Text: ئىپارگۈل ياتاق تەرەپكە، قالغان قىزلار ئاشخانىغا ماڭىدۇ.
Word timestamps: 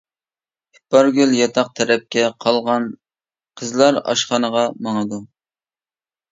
ئىپارگۈل 0.77 1.35
ياتاق 1.39 1.69
تەرەپكە، 1.81 2.25
قالغان 2.47 2.89
قىزلار 3.63 4.03
ئاشخانىغا 4.03 4.67
ماڭىدۇ. 4.91 5.25